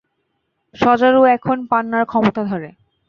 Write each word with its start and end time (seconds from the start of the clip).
শজারু 0.75 1.19
এখন 1.35 1.57
পান্নার 1.71 2.03
ক্ষমতা 2.05 2.41
ধরে। 2.43 2.69